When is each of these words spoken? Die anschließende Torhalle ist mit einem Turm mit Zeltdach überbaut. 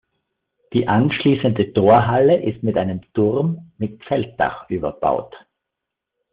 Die 0.73 0.87
anschließende 0.87 1.73
Torhalle 1.73 2.41
ist 2.41 2.63
mit 2.63 2.75
einem 2.75 3.01
Turm 3.13 3.71
mit 3.77 4.01
Zeltdach 4.07 4.67
überbaut. 4.67 5.35